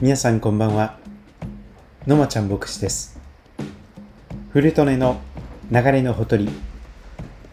[0.00, 0.96] 皆さんこんばんは。
[2.06, 3.20] のまちゃん牧師です。
[4.52, 5.20] 古利根の
[5.72, 6.48] 流れのほとり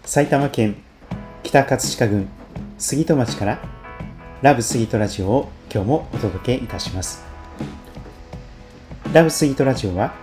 [0.03, 0.75] 埼玉県
[1.41, 2.27] 北葛飾郡
[2.77, 3.59] 杉戸町から
[4.43, 7.23] ラブ杉戸ラジオを今日もお届けいたします。
[9.11, 10.13] ラブ杉戸ラジオは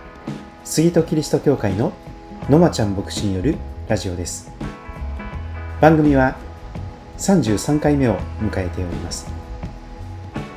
[0.63, 1.91] 杉戸キリスト教会の
[2.49, 3.57] のまちゃん牧師による
[3.89, 4.49] ラジオです。
[5.81, 6.37] 番組は
[7.17, 9.42] 33回目を迎えております。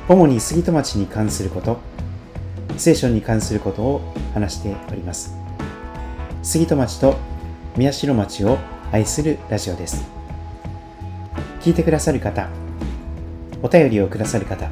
[0.09, 1.79] 主に杉戸町に関すること
[2.77, 5.35] 聖書に関することを話しております。
[6.43, 7.17] 杉戸町と
[7.75, 8.57] 宮代町を
[8.91, 10.05] 愛するラジオです。
[11.61, 12.47] 聞いてくださる方
[13.61, 14.69] お便りをくださる方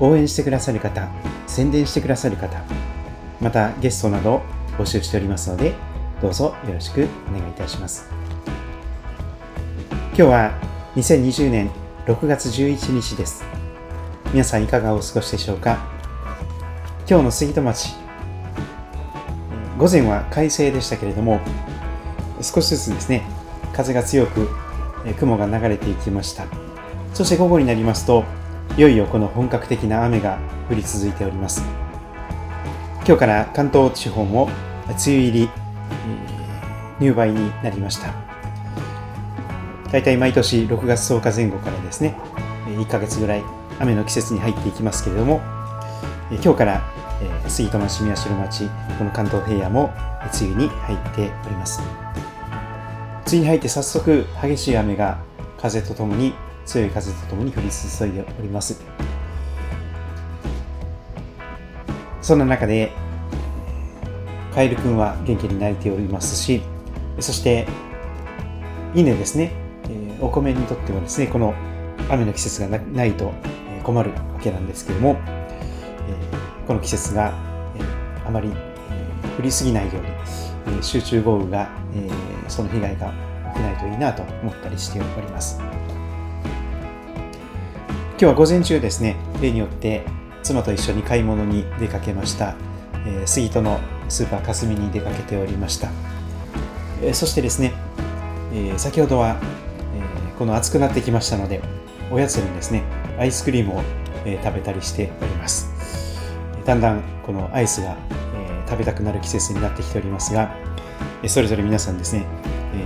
[0.00, 1.08] 応援してくださる方
[1.46, 2.60] 宣伝してくださる方
[3.40, 4.42] またゲストなど
[4.76, 5.74] 募集しておりますので
[6.20, 8.08] どうぞよろしくお願いいたします。
[10.08, 10.60] 今日は
[10.96, 11.70] 2020年
[12.06, 13.57] 6月11日です。
[14.30, 15.78] 皆さんいかがお過ごしでしょうか？
[17.08, 17.94] 今日の杉戸町
[19.78, 21.40] 午前は快晴でしたけれども
[22.42, 23.22] 少しずつですね
[23.72, 24.50] 風が強く
[25.18, 26.44] 雲が流れていきました。
[27.14, 28.24] そして午後になりますと
[28.76, 30.38] いよいよこの本格的な雨が
[30.70, 31.62] 降り続いております。
[33.06, 34.50] 今日から関東地方も
[34.88, 35.48] 梅雨入り
[37.00, 38.12] 入梅になりました。
[39.90, 42.14] 大体毎年6月10日前後からですね
[42.66, 43.42] 1ヶ月ぐらい
[43.80, 45.40] 雨の季節に入っていきますけれども
[46.30, 46.82] え今日から
[47.20, 49.92] え杉戸町宮代町この関東平野も
[50.40, 51.80] 梅雨に入っております。
[51.80, 55.18] 梅雨に入って早速激しい雨が
[55.60, 56.32] 風とともに
[56.64, 58.80] 強い風とともに降り注いでおります。
[62.22, 62.92] そんな中で
[64.54, 66.60] カエル君は元気に鳴いておりますし
[67.20, 67.66] そして
[68.94, 69.52] 稲ですね、
[69.88, 71.54] えお米にとってはですねこの
[72.10, 73.32] 雨の季節がないと
[73.88, 75.34] 困るわけなんですけども、え
[76.66, 77.32] この季節が、
[77.74, 77.80] え
[78.26, 82.10] あまり、え降りすぎないように、え集中豪雨が、え
[82.48, 83.14] その被害が
[83.54, 85.58] 起きないといいなと思ったりしております。
[88.10, 90.04] 今日は午前中ですね、例によって
[90.42, 92.56] 妻と一緒に買い物に出かけました。
[93.06, 93.80] え杉戸の
[94.10, 95.88] スーパーかすみに出かけておりました。
[97.02, 97.72] えそしてですね、
[98.52, 99.38] え先ほどは、
[99.96, 101.62] えこの暑くなってきましたので、
[102.10, 102.82] おやつにですね、
[103.18, 103.82] アイスクリームを、
[104.24, 105.70] え食べたりしております。
[106.64, 107.96] だんだんこのアイスが、
[108.34, 110.54] え食べたくなる季節になってきておりますが、
[111.26, 112.24] それぞれ皆さんですね、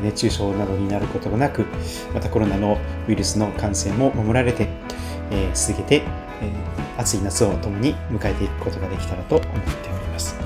[0.02, 1.66] 熱中症などになることがなく、
[2.14, 2.78] またコロナの
[3.08, 4.68] ウイルスの感染も守られて、
[5.30, 6.02] え続けて、え
[6.98, 10.36] 暑い夏を共に迎えていくことができたらと思っております。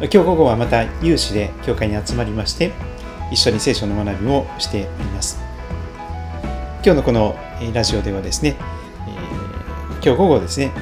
[0.00, 2.72] 今日午後はまた有志で教会に集まりまして、
[3.30, 5.39] 一緒に聖書の学びをしております。
[6.82, 7.36] 今日のこの
[7.74, 8.56] ラジオではですね、
[9.06, 10.72] えー、今日午後ですね、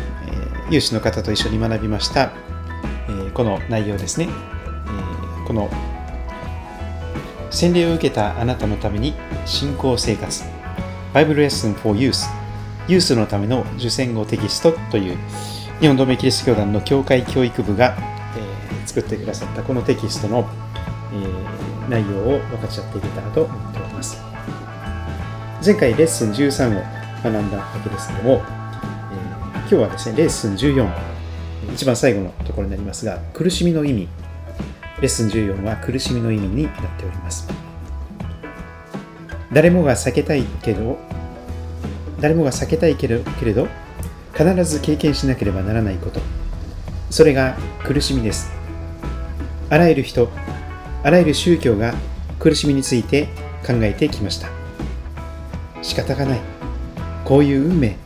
[0.70, 2.30] え、有志の方と一緒に学びました、
[3.08, 5.68] え、この内容ですね、えこの
[7.50, 9.14] 洗礼を受けたあなたのために
[9.44, 10.44] 信仰生活
[11.12, 12.28] Bible Lesson for Youth
[12.86, 15.18] ユースのための受選語テキストという
[15.80, 17.96] 日本同盟キリスト教団の教会教育部が、
[18.36, 20.48] え作ってくださったこのテキストの、
[21.12, 24.28] え内容を分かち合っていけたらと思っております。
[25.68, 26.82] 前回レッスン13を
[27.22, 30.90] 学んだわけですけども、えー、今日はですね、レッスン14、
[31.74, 34.08] 一番最後のところになりますが、苦しみの意味。
[35.02, 37.46] レッスン14は苦しみの意味になっております。
[39.52, 40.96] 誰もが避けたいけど、
[42.18, 43.68] 誰もが避けたいけど、けれど
[44.32, 46.20] 必ず経験しなければならないこと。
[47.10, 48.50] それが苦しみです。
[49.68, 50.30] あらゆる人、
[51.02, 51.92] あらゆる宗教が
[52.38, 53.26] 苦しみについて
[53.66, 54.57] 考えてきました。
[55.88, 56.40] 仕方がない。
[57.24, 57.96] こういう運命。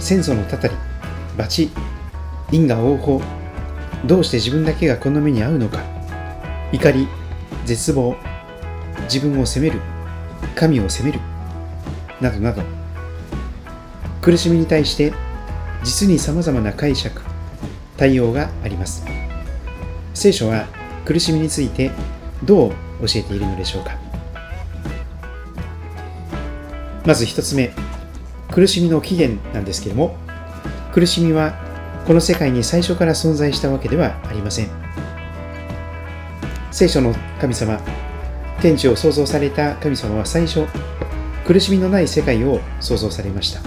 [0.00, 0.74] 先祖のたたり。
[1.38, 1.68] 罰
[2.50, 3.22] 因果応報。
[4.04, 5.84] どうして自分だけがこの目に遭うのか。
[6.72, 7.06] 怒り。
[7.64, 8.16] 絶望。
[9.04, 9.80] 自分を責める。
[10.56, 11.20] 神を責める。
[12.20, 12.62] などなど。
[14.20, 15.12] 苦しみに対して
[15.84, 17.22] 実にさまざまな解釈。
[17.96, 19.04] 対応があります。
[20.12, 20.66] 聖書は
[21.04, 21.92] 苦しみについて
[22.42, 22.70] どう
[23.06, 24.05] 教えているのでしょうか。
[27.06, 27.72] まず1つ目、
[28.50, 30.16] 苦しみの起源なんですけれども、
[30.92, 31.54] 苦しみは
[32.04, 34.68] この世界に最初から存在したわけではありません。
[36.72, 37.80] 聖書の神様、
[38.60, 40.66] 天地を創造された神様は最初、
[41.46, 43.60] 苦しみのない世界を創造されました。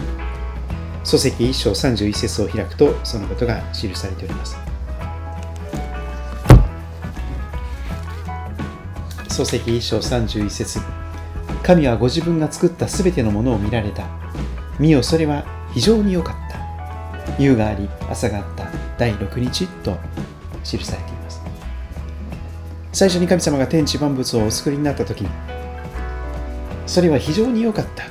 [1.06, 4.58] 漱石1章31節を開くと、そのことが記されております。
[9.30, 10.80] 漱石1章31節
[11.64, 14.08] 神はご自分が作ったすべてのものを見られた。
[14.80, 16.60] 見よ、それは非常に良かった。
[17.40, 18.68] 夕があり朝があった
[18.98, 19.98] 第6日と
[20.64, 21.42] 記されています
[22.92, 25.30] 最初に神様が天地万物をお作りになった時に
[26.86, 28.06] それは非常に良かった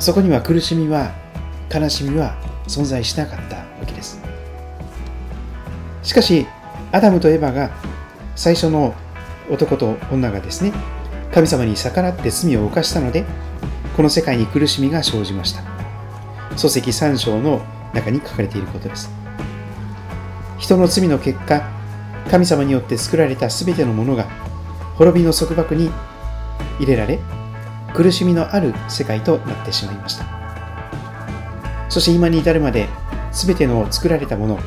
[0.00, 1.12] そこには苦しみは
[1.72, 2.36] 悲しみは
[2.66, 4.20] 存在しなかったわけです
[6.02, 6.46] しかし
[6.90, 7.70] アダムとエバが
[8.34, 8.94] 最初の
[9.50, 10.72] 男と女がですね
[11.32, 13.24] 神様に逆らって罪を犯したので
[13.96, 15.62] この世界に苦しみが生じました。
[16.56, 17.62] 漱石3章の
[17.94, 19.10] 中に書かれていることです。
[20.58, 21.62] 人の罪の結果
[22.30, 24.24] 神様によって作られた全てのものが
[24.96, 25.90] 滅びの束縛に
[26.78, 27.18] 入れられ
[27.94, 30.26] 苦しみのある世界となってしまいました。
[31.88, 32.88] そして今に至るまで
[33.32, 34.58] 全ての作られたもの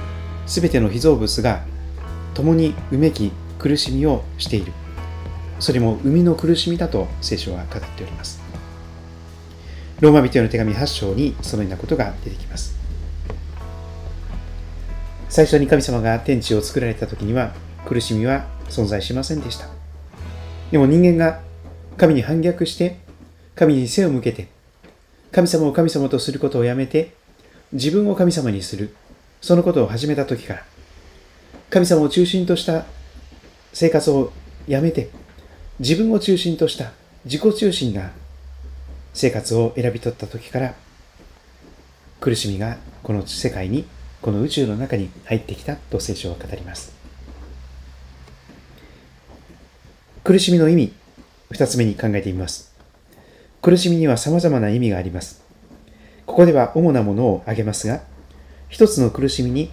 [0.45, 1.63] 全ての被造物が
[2.33, 4.73] 共にうめき苦しみをしている。
[5.59, 8.41] それも生みの苦しみだと聖書は語っております。
[10.01, 12.75] ローマ人への手紙8章にそのようなことが出てきます。
[15.29, 17.53] 最初に神様が天地を作られた時には
[17.85, 19.67] 苦しみは存在しませんでした。
[20.71, 21.41] でも人間が
[21.97, 22.97] 神に反逆して
[23.55, 24.49] 神に背を向けて
[25.31, 27.13] 神様を神様とすることをやめて
[27.71, 28.93] 自分を神様にする
[29.41, 30.65] そのことを始めた時から
[31.69, 32.85] 神様を中心とした
[33.73, 34.31] 生活を
[34.67, 35.09] やめて
[35.79, 36.91] 自分を中心とした
[37.25, 38.11] 自己中心な
[39.13, 40.73] 生活を選び取った時から
[42.21, 43.85] 苦しみがこの世界に
[44.21, 46.93] この宇宙の中に入ってきたと聖書は語ります。
[50.23, 50.93] 苦しみの意味
[51.51, 52.73] 二つ目に考えてみます。
[53.61, 55.43] 苦しみには様々な意味があります。
[56.25, 58.01] ここでは主なものを挙げますが
[58.69, 59.71] 一つの苦しみに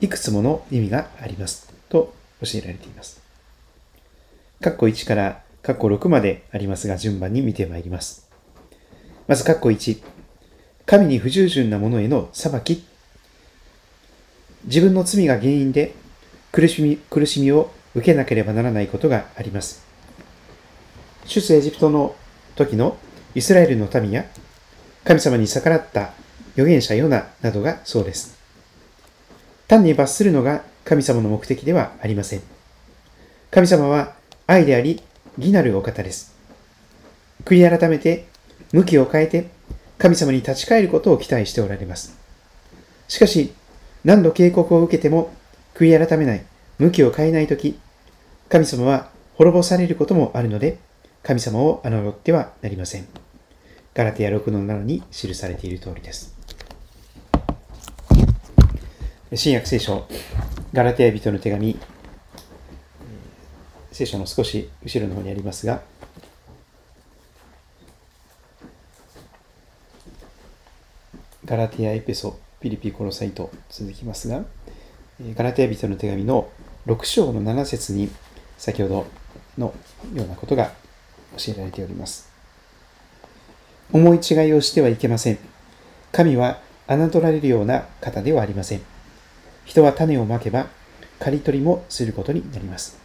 [0.00, 3.19] いくつもの意味がありますと教えられています。
[4.60, 8.30] 括弧1から括弧6までありますが順番に見てまいります
[9.30, 10.02] まず、括弧1。
[10.86, 12.84] 神に不従順な者への裁き。
[14.64, 15.94] 自分の罪が原因で
[16.50, 19.86] 苦しみ、苦しみを受けなければならないことがあります。
[21.26, 22.16] 出エジプトの
[22.56, 22.96] 時の
[23.36, 24.24] イスラエルの民や
[25.04, 26.10] 神様に逆らった
[26.54, 28.36] 預言者ヨナなどがそうです。
[29.68, 32.42] 単に罰するのが神様の目的ではありません。
[33.52, 34.16] 神様は
[34.50, 35.00] 愛であり、
[35.38, 36.34] 義なるお方です。
[37.44, 38.26] 悔い改めて
[38.72, 39.48] 向きを変えて
[39.96, 42.18] 神様に立ち返ることを期待しておられます。
[43.06, 43.52] しかし、
[44.04, 45.32] 何度警告を受けても
[45.76, 46.44] 悔い改めない、
[46.80, 47.78] 向きを変えないとき、
[48.48, 50.78] 神様は滅ぼされることもあるので、
[51.22, 53.06] 神様を侮ってはなりません。
[53.94, 56.34] ガラテヤ6の7に記されている通りです。
[59.32, 60.08] 新約聖書、
[60.72, 61.78] ガラテヤ人の手紙、
[64.00, 65.82] 聖書の少し後ろの方にありますが、
[71.44, 74.42] ガラテヤエペソ、ピリピコロサイト続きますが、
[75.34, 76.48] ガラテヤ人の手紙の
[76.86, 78.08] 6章の7節に
[78.56, 79.06] 先ほど
[79.58, 79.74] の
[80.14, 80.72] ようなことが
[81.36, 82.32] 教えられております。
[83.92, 85.38] 思い違いをしてはいけません。
[86.10, 88.80] 神は侮られるような方ではありません。
[89.66, 90.68] 人は種をまけば
[91.18, 92.99] 刈り取りもすることになります。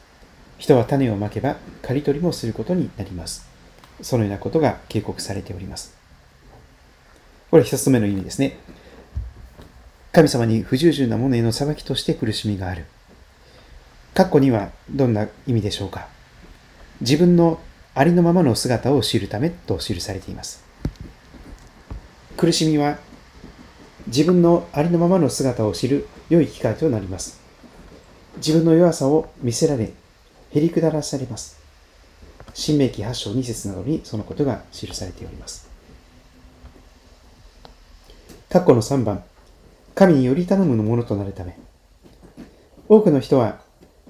[0.58, 3.48] 人は種をまけば刈り取りもすることになります。
[4.02, 5.96] そのようなことが警告されております。
[7.52, 8.58] これ一つ目の意味ですね。
[10.12, 12.86] 神様に不従順な者への裁きとして苦しみがある。
[14.14, 16.08] 括弧にはどんな意味でしょうか
[17.02, 17.60] 自分の
[17.94, 20.64] ありのままの姿を知るためと記されています。
[22.38, 22.98] 苦しみは
[24.08, 27.40] 自分のありのままの姿を知る良い機会となります。
[28.38, 29.92] 自分の弱さを見せられ、
[30.52, 31.58] へりくだらされます。
[32.54, 35.68] 新明記8章2節などにそのことが記されております。
[38.50, 39.24] 括弧の3番、
[39.94, 41.58] 神により頼むものとなるため。
[42.88, 43.60] 多くの人は、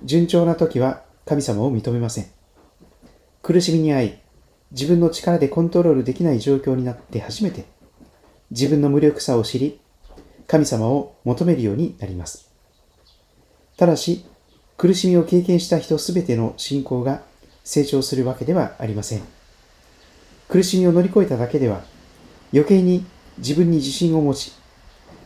[0.04, 2.28] 順調な時は神様を認めません。
[3.42, 4.20] 苦しみに遭い、
[4.72, 7.66] 自分の力でコントロールできない状況になって初めて、
[8.52, 9.80] 自分の無力さを知り、
[10.48, 12.52] 神様を求めるようになります。
[13.78, 14.26] ただし、
[14.78, 17.22] 苦しみを経験した人すべての信仰が
[17.64, 19.22] 成長するわけではありません。
[20.50, 21.84] 苦しみを乗り越えただけでは、
[22.54, 23.06] 余計に
[23.38, 24.54] 自分に自信を持ち、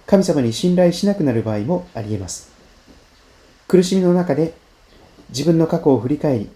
[0.05, 2.51] 神様に信頼しなくなる場合もあり得ます。
[3.67, 4.53] 苦しみの中で
[5.29, 6.49] 自分の過去を振り返り、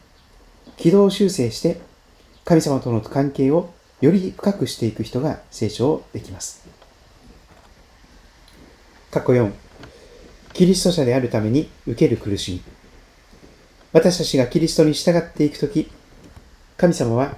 [0.77, 1.79] 軌道修正して
[2.45, 3.71] 神様との関係を
[4.01, 6.65] より深くしていく人が成長できます。
[9.11, 9.51] 過去4、
[10.53, 12.82] キリスト者であるために受ける苦しみ。
[13.93, 15.89] 私たちがキリストに従っていくとき、
[16.77, 17.37] 神様は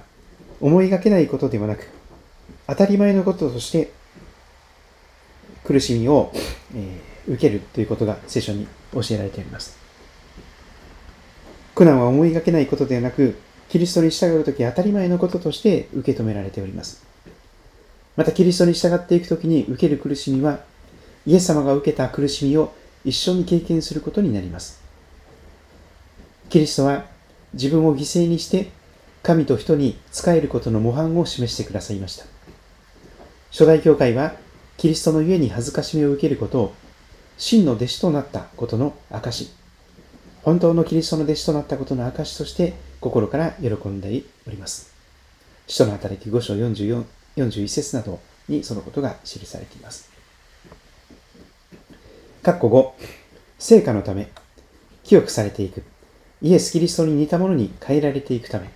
[0.60, 1.86] 思いがけないことではなく、
[2.66, 3.92] 当たり前のこととして
[5.64, 6.32] 苦しみを、
[6.74, 9.76] え、受けるということが聖書に教えられております。
[11.74, 13.36] 苦難は思いがけないことではなく、
[13.68, 17.04] キリストに従うとき当たり前のこととして受け止められております。
[18.16, 20.60] またキリストに従っていくときに受ける苦しみは、
[21.26, 22.72] イエス様が受けた苦しみを
[23.04, 24.85] 一緒に経験することになります。
[26.48, 27.04] キリストは
[27.54, 28.70] 自分を犠牲にして
[29.22, 32.24] 神と人に仕えることの模範を示してくださいました。
[33.50, 34.34] 初代教会は
[34.76, 36.74] キリストのゆえに恥ずかしみを受けることを
[37.38, 39.50] 真の弟子となったことの証、
[40.42, 44.94] 本当のキリストの弟子となったことの証として心から喜んでおります。
[45.66, 47.04] 使徒の働き5章44
[47.36, 50.10] 41節などにそのことが記されています。
[52.42, 53.04] 括弧5、
[53.58, 54.28] 成果のため、
[55.04, 55.82] 清くされていく、
[56.42, 58.68] イエス・キリストに似たものに変えられていくため、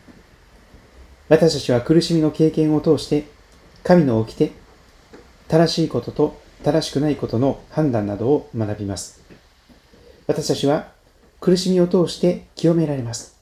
[1.29, 3.25] 私たちは苦しみの経験を通して、
[3.85, 4.53] 神の掟、
[5.49, 9.21] 正しいことと正しくないことの判断などを学びます。
[10.27, 10.93] 私たちは
[11.41, 13.39] 苦しみを通して清められます。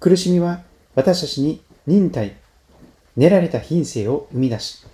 [0.00, 0.62] 苦しみは
[0.94, 2.36] 私たちに忍耐、
[3.16, 4.84] 練られた品性を生み出し、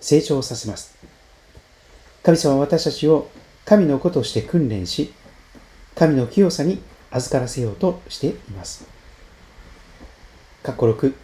[0.00, 0.96] 成長させます。
[2.22, 3.30] 神様は私たちを
[3.64, 5.12] 神の子として訓練し、
[5.94, 6.80] 神の清さに
[7.10, 8.86] 預からせようとしています。
[10.62, 11.14] 括弧6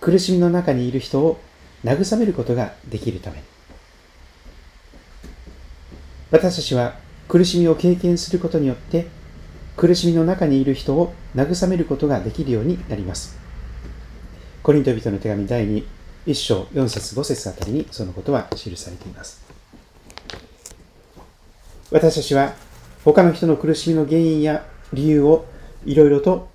[0.00, 1.40] 苦しみの中にいる人を
[1.84, 3.42] 慰めることができるため。
[6.30, 6.96] 私たちは
[7.28, 9.06] 苦しみを経験することによって、
[9.76, 13.36] 苦しみの中にいる人を慰めることができるようになります。
[14.62, 15.84] コリント人の手紙第2、
[16.26, 19.42] 1章4節5節あたりにそのことは記されています。
[21.90, 22.54] 私たちは
[23.04, 25.46] 他の人の苦しみの原因や理由を
[25.84, 26.48] いろいろと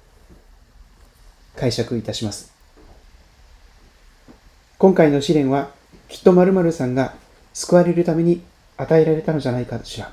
[1.56, 2.52] 解釈いたします。
[4.78, 5.72] 今回の試練は
[6.08, 7.14] きっと〇〇さんが
[7.54, 8.42] 救われるために
[8.78, 10.12] 与えられたのじゃないかしら。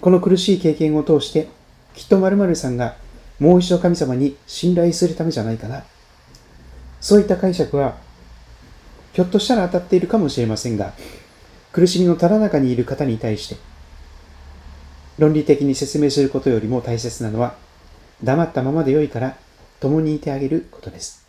[0.00, 1.48] この苦しい経験を通して
[1.94, 2.96] きっと〇〇さんが
[3.38, 5.82] もう一度神様に信頼するためじゃないかな。
[7.00, 7.96] そういった解釈は、
[9.12, 10.92] ひょっとしたら当たっているかもしれませんが、
[11.72, 13.56] 苦しみのただ中にいる方に対して、
[15.22, 17.54] 論理的に説明することよりも大切なのは、
[18.24, 19.36] 黙ったままでよいから
[19.78, 21.24] 共にいてあげることです。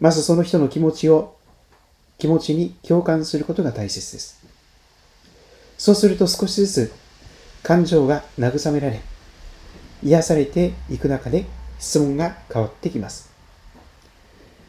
[0.00, 1.34] まずその人の気持ちを、
[2.18, 4.44] 気持ちに共感することが大切です。
[5.78, 6.92] そうすると少しずつ
[7.62, 9.00] 感情が慰められ、
[10.02, 11.46] 癒されていく中で
[11.78, 13.30] 質問が変わってきます。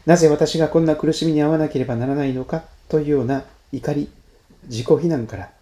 [0.05, 3.43] なぜ私がこんな苦しみに遭わなければならないのかというような
[3.73, 4.09] 怒り、
[4.69, 5.58] 自己非難から、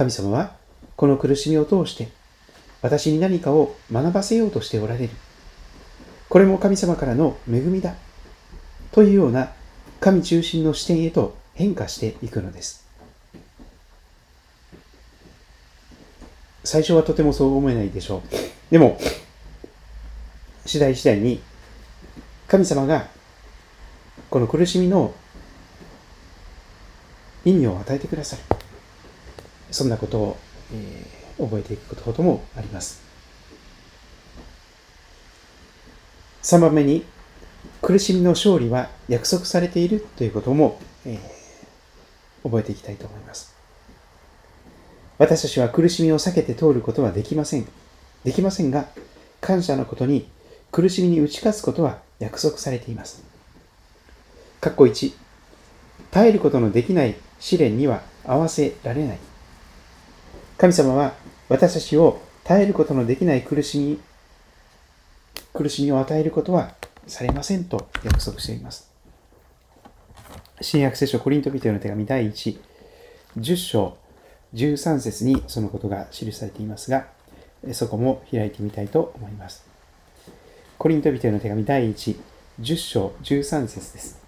[0.00, 0.56] 神様は
[0.96, 2.08] この苦しみを通して
[2.80, 5.10] 私に何かを学ばせようとしておられる。
[6.30, 7.94] これも神様からの恵みだ。
[8.92, 9.52] というような
[10.00, 12.88] 神中心の視点へと変化していくのです。
[16.64, 18.72] 最初はとてもそう思えないでしょう。
[18.72, 18.98] でも、
[20.64, 21.42] 次第次第に、
[22.48, 23.08] 神様が、
[24.30, 25.12] この苦しみの
[27.44, 28.42] 意味を与えてくださる。
[29.70, 30.36] そんなことを、
[30.72, 33.02] えー、覚えていくこともあります。
[36.42, 37.04] 3番目に、
[37.82, 43.54] 苦しみの勝利は約束されているということも、えー、覚えていきたいと思います。
[45.18, 47.68] 私たちは苦しみを避けて通ることはできません。
[48.24, 48.88] できませんが、
[49.40, 50.28] 感謝のことに
[50.72, 53.22] 苦しみに打ち勝つことは約束されています。
[54.60, 55.12] 括弧1、
[56.10, 59.18] 耐えることのできない試練には合わせられない。
[60.60, 61.14] 神様は
[61.48, 63.98] 私たちを耐えることのできない苦しみ、
[65.54, 66.74] 苦しみを与えることは
[67.06, 68.92] されませんと約束しています。
[70.60, 72.60] 新約聖書コリント人への手紙第1、
[73.38, 73.96] 10章
[74.52, 77.06] 13節にそのことが記されていますが、
[77.72, 79.64] そこも開いてみたいと思います。
[80.76, 82.20] コリント人への手紙第1、
[82.60, 84.20] 10章13節です。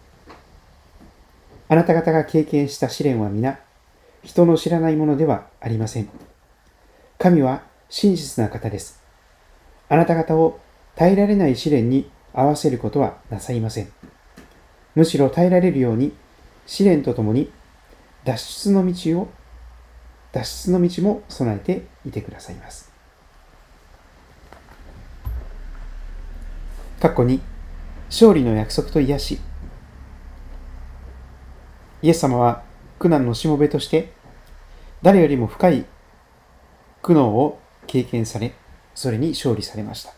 [1.69, 3.61] あなた方が経験した試練は皆、
[4.25, 6.09] 人の知らないものではありません。
[7.19, 9.03] 神は真実な方です。
[9.89, 10.61] あなた方を
[10.95, 13.93] 耐えられない試練に合わせることはなさいません。
[14.95, 16.13] むしろ耐えられるように、
[16.67, 17.51] 試練とともに
[18.25, 19.29] 脱出の道を
[20.33, 22.91] 脱出の道も備えていてくださいます。
[27.01, 27.41] 括弧に
[28.09, 29.41] 勝利の約束と癒し
[32.01, 32.63] イエス様は
[33.03, 34.13] 苦難のしもべとして
[35.03, 35.87] 誰よりも深い
[37.03, 38.55] 苦悩を経験され
[38.95, 40.15] それに勝利されました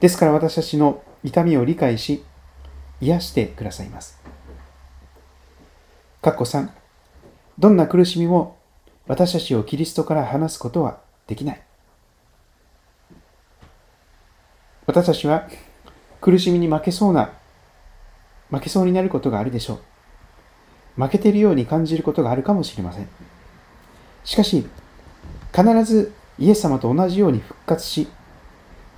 [0.00, 2.24] ですから私たちの痛みを理解し
[3.02, 4.18] 癒してくださいます。
[6.22, 6.70] かっこ3、
[7.58, 8.56] どんな苦しみも
[9.06, 11.62] 私たちをキリストから離すことはできない。
[14.86, 15.48] 私たちは
[16.22, 17.32] 苦しみに負けそうな、
[18.50, 19.93] 負けそうになることがあるでしょう。
[20.96, 23.08] 負けているように感じることがあるかもしれません。
[24.24, 24.66] しかし、
[25.54, 28.08] 必ずイエス様と同じように復活し、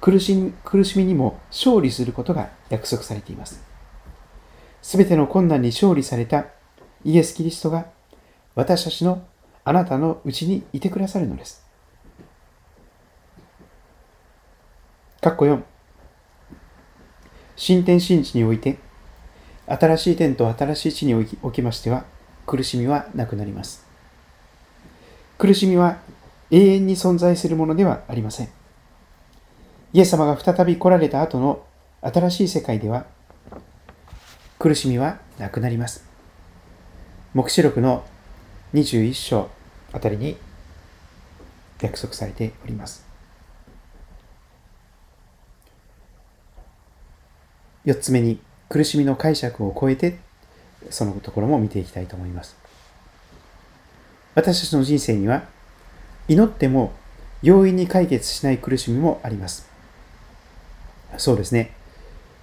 [0.01, 3.61] 苦しみ苦しみにも勝利することが約束されています。
[4.83, 6.47] すべての困難に勝利された
[7.05, 7.87] イエス・キリストが
[8.55, 9.25] 私たちの
[9.65, 11.67] あなたのうちにいてくださるのです。
[15.21, 15.61] かっこ4
[17.57, 18.79] 新天新地において
[19.67, 22.05] 新しい天と新しい地におきましては
[22.47, 23.85] 苦しみはなくなります。
[25.39, 25.99] 苦しみは
[26.51, 28.49] 永遠に存在するものではありません。
[29.93, 31.65] イエス様が再び来られた後の
[32.01, 33.07] 新しい世界では
[34.59, 36.05] 苦しみはなくなります。
[37.35, 38.05] 黙示録の
[38.75, 39.49] 21章
[39.93, 40.37] あたりに
[41.81, 43.05] 約束されております。
[47.85, 50.19] 4つ目に苦しみの解釈を超えて
[50.91, 52.57] そのところも見ていきたいと思います。
[54.35, 55.45] 私たちの人生には
[56.29, 56.93] 祈っても
[57.43, 59.69] 容易に解決しない苦しみもあります。
[61.17, 61.73] そうですね。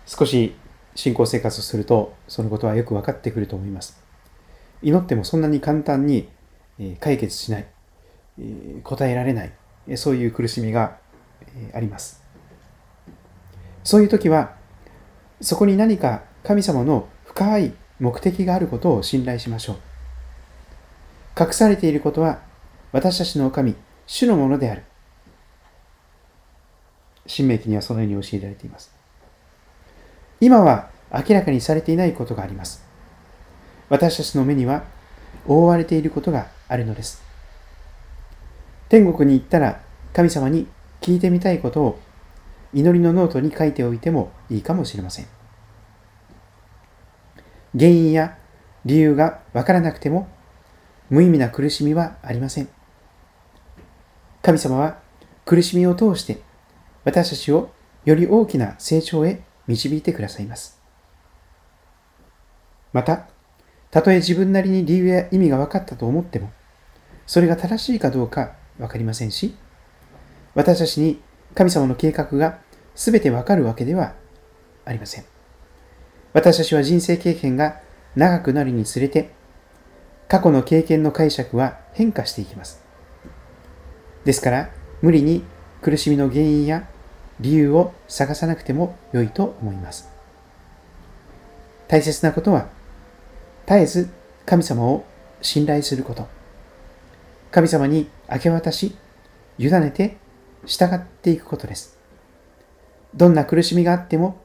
[0.05, 0.55] 少し
[0.95, 3.97] 信仰生活をするとそのことはよく分かってくると思います。
[4.81, 6.27] 祈ってもそんなに簡単に
[6.99, 7.65] 解決しない、
[8.83, 9.51] 答えられない、
[9.95, 10.97] そういう苦しみが
[11.73, 12.21] あります。
[13.83, 14.55] そういう時は
[15.43, 19.77] そこに何か神様の深い目的があることを信頼しましょう。
[21.39, 22.41] 隠されていることは
[22.93, 23.75] 私たちの神、
[24.07, 24.83] 主のものである。
[27.25, 28.93] 新明記にはそのように教えられています。
[30.39, 32.83] 今は明らかにされていないことがあります。
[33.89, 34.83] 私たちの目には
[35.45, 37.21] 覆われていることがあるのです。
[38.87, 39.81] 天国に行ったら
[40.13, 40.67] 神様に
[41.01, 41.99] 聞いてみたいことを
[42.73, 45.27] 祈りのノートに書いておいてもいいかもしれません。
[47.77, 48.37] 原因や
[48.85, 50.27] 理由がわからなくても
[51.09, 52.69] 無意味な苦しみはありません。
[54.41, 54.99] 神様は
[55.45, 56.41] 苦しみを通して
[57.05, 57.71] 私たちを
[58.05, 60.81] より大きな成長へ導いてくださいます。
[62.91, 63.27] また、
[63.89, 66.51] たとえ自分なりに理由や意味が分かったと思っても、
[67.25, 69.55] それが正しいかどうか分かりませんし、
[70.53, 71.21] 私たちに
[71.55, 72.59] 神様の計画が
[72.95, 74.13] 全てわかるわけでは
[74.85, 75.25] ありません。
[76.33, 77.81] 私たちは人生経験が
[78.15, 79.31] 長くなるにつれて、
[80.27, 82.81] 過去の経験の解釈は変化していきます。
[84.25, 84.69] ですから、
[85.01, 85.43] 無理に
[85.81, 86.87] 苦しみの原因や
[87.39, 90.09] 理由を探さなくても良いと思います。
[91.87, 92.69] 大切なことは、
[93.67, 94.09] 絶えず
[94.45, 95.05] 神様を
[95.41, 96.27] 信頼すること。
[97.51, 98.95] 神様に明け渡し、
[99.59, 100.17] 委ねて
[100.65, 101.92] 従っていくことです。
[103.15, 104.41] どんな苦しみがあっても、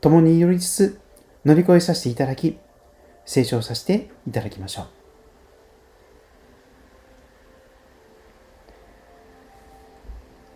[0.00, 1.00] 共に祈りつつ
[1.44, 2.58] 乗り越えさせていただき、
[3.24, 4.86] 成長させていただきましょう。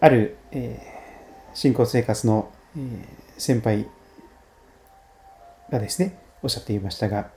[0.01, 3.07] ある、えー、信仰生活の、えー、
[3.39, 3.89] 先輩
[5.71, 7.31] がですね、おっしゃっていましたが、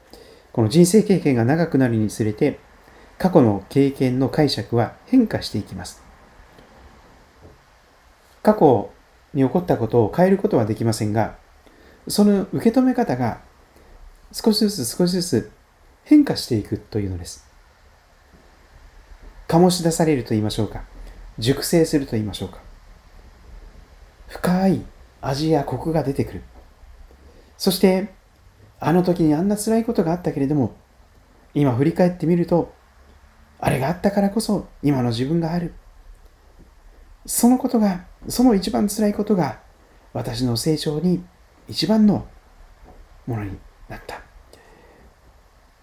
[0.52, 2.60] この人生経験が長くなるにつれて、
[3.18, 6.02] 過去の経験の解釈は変化していきます。
[8.44, 8.92] 過去
[9.34, 11.38] に起こったことを変えることはできませんが、
[12.08, 13.42] その受け止め方が
[14.32, 15.52] 少しずつ少しずつ
[16.04, 17.48] 変化していくというのです。
[19.48, 20.84] 醸し出されると言いましょうか。
[21.38, 22.60] 熟成すると言いましょうか。
[24.28, 24.82] 深い
[25.22, 26.44] 味やコクが出てくる。
[27.58, 28.14] そして、
[28.80, 30.76] あの時にあんな辛いことがあったけれども、
[31.54, 32.72] 今振り返ってみると、
[33.60, 35.74] あれがあったからこそ今の自分がある。
[37.30, 39.60] そのことがその一番辛いことが
[40.14, 41.24] 私の成長に
[41.68, 42.28] 一番の
[43.28, 43.56] ものに
[43.88, 44.20] なった。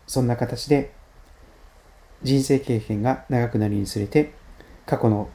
[0.08, 0.92] そんな形で
[2.24, 4.32] 人生経験が長くなるにつれて
[4.86, 5.30] 過去の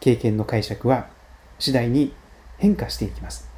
[0.00, 1.06] 経験の解釈は
[1.60, 2.12] 次第に
[2.58, 3.48] 変化していきます。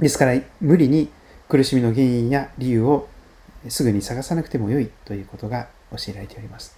[0.00, 1.10] ですから無理に
[1.50, 3.08] 苦しみの原因や理由を
[3.68, 6.74] すぐに探さなくてもよいということが教えられております。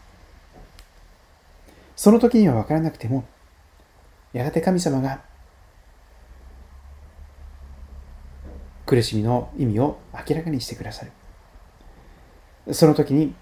[1.94, 3.24] その時には分からなくても
[4.34, 5.22] やがて神様が
[8.84, 11.06] 苦しみの意味を明らかにしてくださ
[12.66, 12.74] る。
[12.74, 13.34] その時に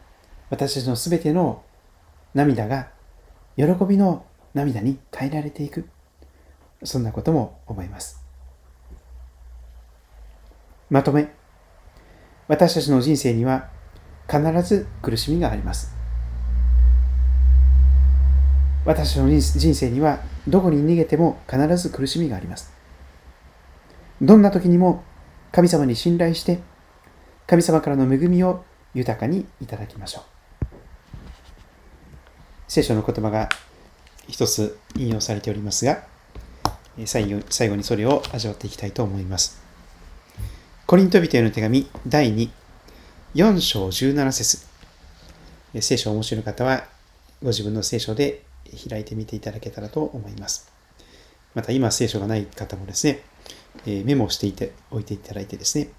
[0.51, 1.65] 私たちのすべての
[2.35, 2.91] 涙が
[3.57, 5.89] 喜びの涙に変えられていく。
[6.85, 8.23] そんなことも思います。
[10.91, 11.33] まとめ、
[12.49, 13.71] 私たちの人生には
[14.29, 15.95] 必ず苦しみがあります。
[18.85, 22.73] 私の人生にはどこに逃げても必ず苦しみがあります。
[24.21, 25.05] どんな時にも
[25.51, 26.61] 神様に信頼して
[27.47, 30.23] 神様からの恵みを豊かにいただきましょう。
[32.69, 33.49] 聖書の言葉が
[34.29, 36.05] 一つ引用されておりますが、
[37.05, 39.61] 最後最後にそれを味わっていきたいと思います。
[40.87, 42.51] コリント人への手紙第2、
[43.35, 44.67] 4章17節
[45.81, 46.85] 聖書をお持ちの方は
[47.43, 48.43] ご自分の聖書で
[48.77, 50.73] 開いてみていただけたらと思います。
[51.55, 53.23] また今聖書がない方もですね、
[53.87, 55.91] えメモをしていておいていただいてですね、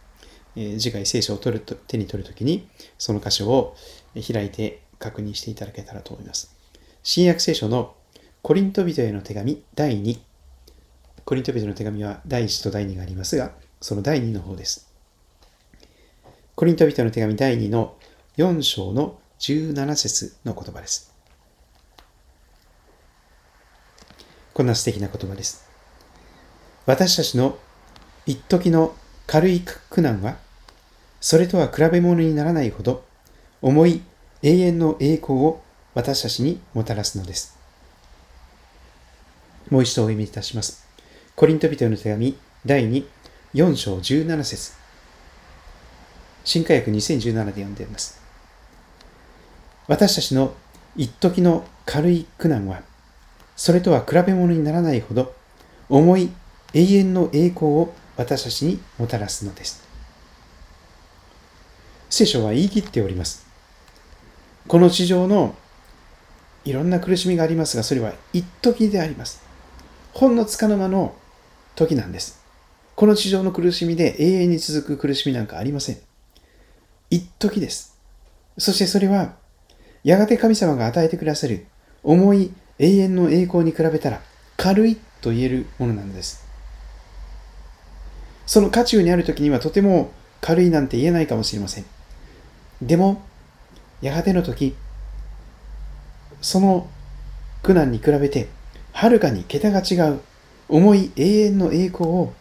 [0.56, 3.76] え次回聖書を取ると手に取るときにその箇所を
[4.16, 6.56] 開いて確認していただけたらと思います。
[7.04, 7.96] 新約聖書の
[8.42, 10.20] コリント人への手紙第2。
[11.26, 14.92] コリント人の手紙は第1と第2がありますが、その第2の方です。
[16.56, 17.96] コリント人の手紙第2の
[18.38, 21.13] 4章の17節の言葉です。
[24.54, 25.68] こんな素敵な言葉です。
[26.86, 27.58] 私たちの
[28.26, 30.38] 一時の軽い苦難は、
[31.20, 33.04] それとは比べ物にならないほど、
[33.62, 34.02] 重い
[34.44, 35.62] 永遠の栄光を
[35.94, 37.58] 私たちにもたらすのです。
[39.70, 40.86] もう一度お読みいたします。
[41.36, 43.06] コリント人への手紙第2、
[43.56, 44.74] 4章17節
[46.44, 48.22] 新科学2017で読んでいます。
[49.88, 50.54] 私たちの
[50.96, 52.84] 一時の軽い苦難は、
[53.56, 55.34] それとは比べ物にならないほど
[55.90, 56.32] 重い
[56.74, 59.84] 永遠の栄光を私たちにもたらすのです。
[62.10, 63.46] 聖書は言い切っております。
[64.68, 65.56] この地上の
[66.66, 69.42] いろんな苦しみがありますが、それは一時であります。
[70.14, 71.16] ほんのつかの間の
[71.76, 72.42] 時なんです。
[72.96, 75.98] この地上の苦しみで永遠に続く苦しみなんかありません。
[77.10, 77.98] 一時です。
[78.58, 79.36] そしてそれは、
[80.04, 81.66] やがて神様が与えてくださる
[82.04, 84.22] 重い永遠の栄光に比べたら
[84.58, 86.46] 軽いと言えるものなんです。
[88.46, 91.86] その渦中にある時にはとても軽いなんて言えないかもしれません。
[92.82, 93.22] でも、
[94.02, 94.76] やがての時、
[96.42, 96.90] その
[97.62, 98.50] 苦難に比べて、
[98.92, 100.20] はるかに桁が違う
[100.68, 102.34] 重い永遠の栄光を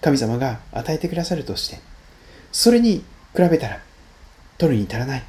[0.00, 1.78] 神様が与えてくださるとして、
[2.50, 3.80] それに比べたら、
[4.58, 5.22] 取るに足らない、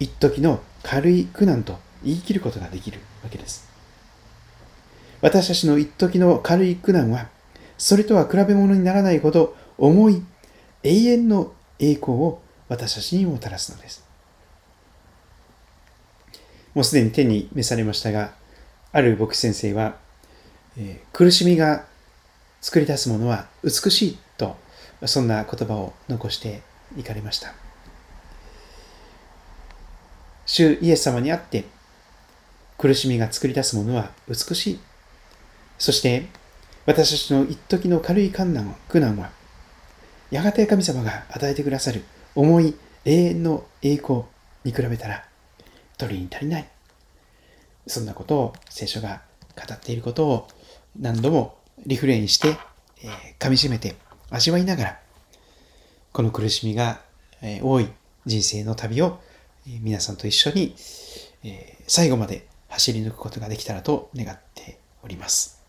[0.00, 3.68] 一時の軽い苦難と言い切ることができるわけです。
[5.20, 7.28] 私たちの一時の軽い苦難は、
[7.76, 10.22] それとは比べ物にならないほど重い
[10.82, 14.06] 永遠の栄光を私たちにもたらすのです。
[16.74, 18.32] もうすでに手に召されましたが、
[18.92, 19.96] ある牧師先生は、
[20.76, 21.86] えー、苦しみが
[22.60, 24.56] 作り出すものは美しいと、
[25.06, 26.62] そんな言葉を残して
[26.96, 27.52] いかれました。
[30.46, 31.64] 主イエス様にあって、
[32.78, 34.80] 苦しみが作り出すものは美しい。
[35.78, 36.26] そして、
[36.86, 39.30] 私たちの一時の軽い困難苦難は、
[40.30, 44.22] やがて神様が与えてくださる重い永遠の栄光
[44.62, 45.24] に比べたら、
[45.96, 46.68] 取りに足りない。
[47.88, 49.22] そんなことを聖書が
[49.56, 50.48] 語っていることを
[50.98, 52.56] 何度もリフレインして、
[53.02, 53.96] えー、噛み締めて
[54.30, 55.00] 味わいながら、
[56.12, 57.00] この苦しみが、
[57.42, 57.88] えー、多い
[58.24, 59.18] 人生の旅を、
[59.66, 60.76] えー、皆さんと一緒に、
[61.42, 65.62] えー、最後まで走り抜くことができたらと願っております。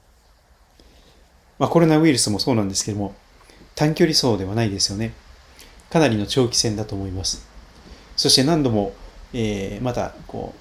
[1.57, 3.15] まあ、コロナウイルスもそうなんですけども、
[3.75, 5.13] 短距離走ではないですよね。
[5.89, 7.47] かなりの長期戦だと思います。
[8.15, 8.93] そして何度も
[9.33, 10.53] えー、またこ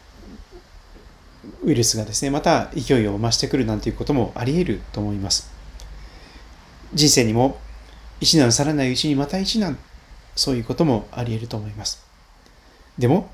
[1.62, 5.50] うウイルスがですねまた勢いを増してくるなんていうこともあり得ると思います
[6.92, 7.58] 人生にも
[8.20, 9.78] 一難去らないうちにまた一難
[10.36, 12.04] そういうこともあり得ると思います
[12.98, 13.30] でも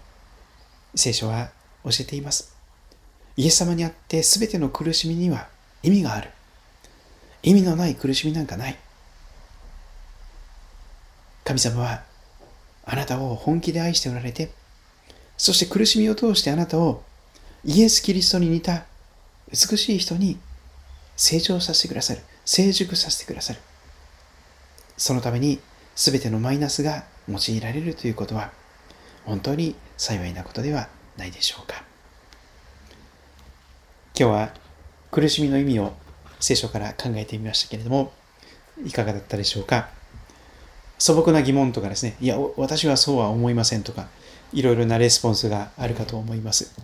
[0.94, 1.50] 聖書は
[1.84, 2.53] 教えています
[3.36, 5.48] イエス様にあって全ての苦しみには
[5.82, 6.30] 意味がある
[7.42, 8.78] 意味のない苦しみなんかない
[11.44, 12.02] 神様は
[12.84, 14.50] あなたを本気で愛しておられて
[15.36, 17.02] そして苦しみを通してあなたを
[17.64, 18.84] イエス・キリストに似た
[19.50, 20.38] 美しい人に
[21.16, 22.20] 成長させてくださる。
[22.44, 23.60] 成熟させてくださる。
[24.96, 25.60] そのために
[25.96, 28.52] 全てのマイナスが用いられるということは
[29.24, 31.82] 本当に幸いなことではないでしょうか。
[34.16, 34.54] 今日は
[35.10, 35.92] 苦しみの意味を
[36.38, 38.12] 聖書から考えてみましたけれども、
[38.86, 39.88] いかがだったでしょうか？
[40.98, 44.06] 素朴な疑問とかですね、いや、私はそうは思いませんとか、
[44.52, 46.80] いろいろなレスポンスがあるかと思います。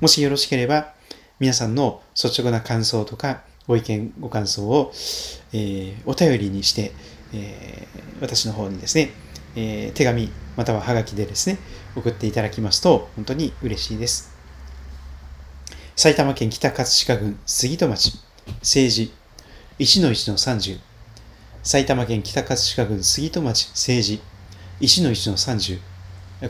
[0.00, 0.92] もしよろしければ、
[1.40, 4.92] 皆さんの率直な感想とか、ご意見、ご感想を、
[5.52, 6.92] えー、お便りにして、
[7.34, 9.10] えー、私の方にですね、
[9.56, 11.58] えー、手紙またはハガキでですね、
[11.96, 14.37] 送っていただきますと本当に嬉しいです。
[15.98, 18.12] 埼玉県北葛飾郡杉戸町。
[18.60, 19.12] 政治
[19.80, 20.78] 1-1-30
[21.64, 23.68] 埼玉県北葛飾郡杉戸町。
[23.70, 24.20] 政治
[24.80, 25.80] 1-1-30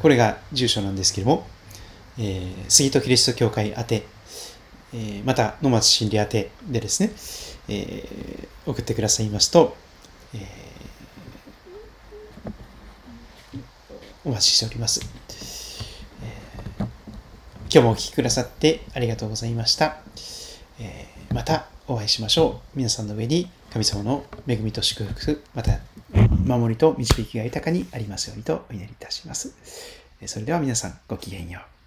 [0.03, 1.47] これが住所なんですけれども、
[2.19, 4.03] えー、杉戸キリスト教会宛て、
[4.93, 7.13] えー、また野町真理宛てでですね、
[7.71, 9.75] えー、送ってくださいますと、
[10.35, 13.61] えー、
[14.27, 15.01] お待ちしております、
[17.71, 19.99] 今日もお聴きくださってありがとうございました。
[20.81, 22.79] えー、またお会いしましょう。
[22.79, 25.79] 皆さんの上に神様の恵みと祝福、また
[26.47, 29.55] 守りと導きが豊かにありますようにとお祈りいたします。
[30.25, 31.78] それでは皆さんごきげんよう。